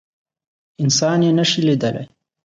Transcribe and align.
انسان 0.83 1.19
يي 1.25 1.31
نشي 1.37 1.61
لیدلی 1.67 2.03